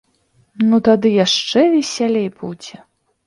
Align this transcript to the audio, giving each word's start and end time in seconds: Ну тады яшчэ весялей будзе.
Ну 0.69 0.77
тады 0.87 1.11
яшчэ 1.25 1.61
весялей 1.75 2.27
будзе. 2.39 2.75